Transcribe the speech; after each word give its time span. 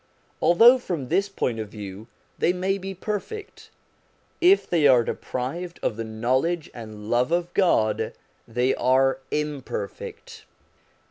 Although 0.41 0.79
from 0.79 1.09
this 1.09 1.29
point 1.29 1.59
of 1.59 1.69
view 1.69 2.07
they 2.39 2.53
may 2.53 2.79
be 2.79 2.95
perfect, 2.95 3.69
if 4.41 4.67
they 4.67 4.87
are 4.87 5.03
deprived 5.03 5.79
of 5.83 5.95
the 5.95 6.03
knowledge 6.03 6.71
and 6.73 7.11
love 7.11 7.31
of 7.31 7.53
God, 7.53 8.11
they 8.47 8.73
are 8.73 9.19
imperfect. 9.29 10.45